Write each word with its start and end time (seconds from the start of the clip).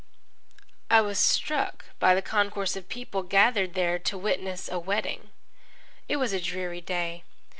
I 0.89 1.01
was 1.01 1.19
struck 1.19 1.85
by 1.99 2.15
the 2.15 2.23
concourse 2.23 2.75
of 2.75 2.89
people 2.89 3.21
gathered 3.21 3.75
there 3.75 3.99
to 3.99 4.17
witness 4.17 4.67
a 4.67 4.79
wedding. 4.79 5.29
It 6.09 6.15
was 6.15 6.33
a 6.33 6.41
dreary 6.41 6.81
day. 6.81 7.23